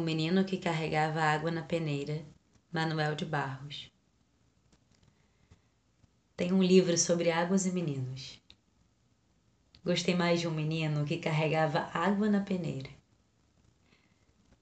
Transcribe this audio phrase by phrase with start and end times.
[0.00, 2.24] menino que carregava água na peneira,
[2.72, 3.90] Manuel de Barros.
[6.36, 8.40] Tem um livro sobre águas e meninos.
[9.84, 12.88] Gostei mais de um menino que carregava água na peneira.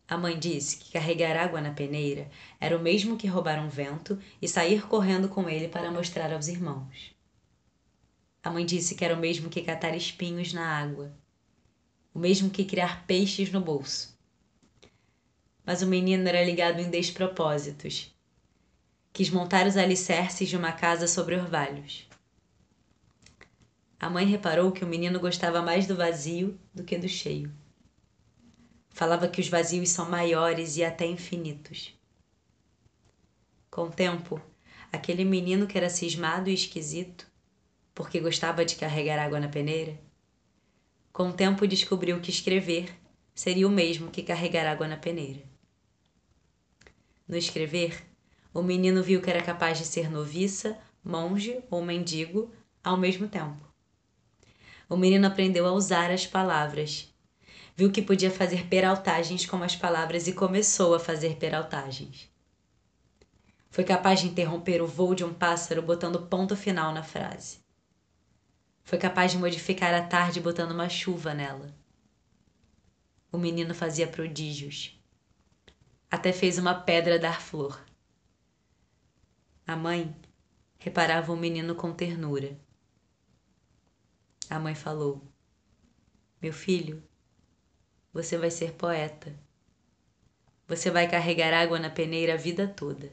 [0.08, 4.18] A mãe disse que carregar água na peneira era o mesmo que roubar um vento
[4.40, 7.14] e sair correndo com ele para mostrar aos irmãos.
[8.42, 11.12] A mãe disse que era o mesmo que catar espinhos na água,
[12.14, 14.17] o mesmo que criar peixes no bolso.
[15.68, 18.10] Mas o menino era ligado em despropósitos.
[19.12, 22.08] Quis montar os alicerces de uma casa sobre orvalhos.
[24.00, 27.52] A mãe reparou que o menino gostava mais do vazio do que do cheio.
[28.88, 31.94] Falava que os vazios são maiores e até infinitos.
[33.70, 34.40] Com o tempo,
[34.90, 37.26] aquele menino que era cismado e esquisito,
[37.94, 40.00] porque gostava de carregar água na peneira,
[41.12, 42.90] com o tempo descobriu que escrever
[43.34, 45.57] seria o mesmo que carregar água na peneira.
[47.28, 48.02] No escrever,
[48.52, 52.50] o menino viu que era capaz de ser noviça, monge ou mendigo
[52.82, 53.68] ao mesmo tempo
[54.88, 57.12] o menino aprendeu a usar as palavras.
[57.76, 62.28] Viu que podia fazer peraltagens com as palavras e começou a fazer peraltagens.
[63.70, 67.58] Foi capaz de interromper o voo de um pássaro botando ponto final na frase.
[68.82, 71.72] Foi capaz de modificar a tarde botando uma chuva nela.
[73.30, 74.97] O menino fazia prodígios.
[76.18, 77.80] Até fez uma pedra dar flor.
[79.66, 80.14] A mãe
[80.78, 82.58] reparava o menino com ternura
[84.50, 85.22] a mãe falou:
[86.40, 87.02] Meu filho,
[88.12, 89.34] você vai ser poeta.
[90.66, 93.10] Você vai carregar água na peneira a vida toda.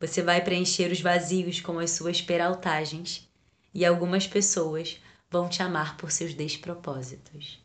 [0.00, 3.28] Você vai preencher os vazios com as suas peraltagens
[3.72, 5.00] e algumas pessoas
[5.30, 7.62] vão te amar por seus despropósitos.